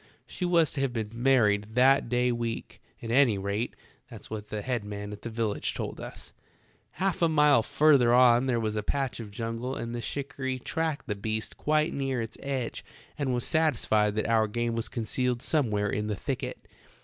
[0.25, 3.75] She was to have been married that day week; at any rate,
[4.09, 6.33] that's what the head man at the village told us.
[6.93, 11.05] "Half a mile further on there was a patch of jungle and the shikarry tracked
[11.05, 12.83] the beast quite near its edge
[13.15, 16.67] and was satisfied that our game was concealed somewhere in the thicket.